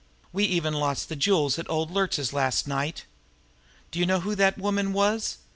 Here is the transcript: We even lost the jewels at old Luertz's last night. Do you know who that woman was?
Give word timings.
We 0.33 0.45
even 0.45 0.73
lost 0.73 1.09
the 1.09 1.15
jewels 1.15 1.59
at 1.59 1.69
old 1.69 1.91
Luertz's 1.91 2.33
last 2.33 2.67
night. 2.67 3.05
Do 3.91 3.99
you 3.99 4.07
know 4.07 4.21
who 4.21 4.33
that 4.33 4.57
woman 4.57 4.93
was? 4.93 5.37